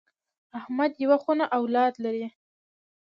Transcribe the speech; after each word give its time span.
احمد 0.59 0.91
یوه 1.03 1.17
خونه 1.23 1.45
اولاد 1.59 1.93
لري. 2.03 2.27